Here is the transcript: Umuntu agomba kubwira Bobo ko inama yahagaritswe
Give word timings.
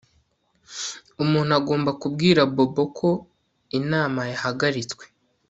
Umuntu 1.23 1.51
agomba 1.59 1.91
kubwira 2.01 2.41
Bobo 2.55 2.83
ko 2.97 3.09
inama 3.79 4.21
yahagaritswe 4.31 5.03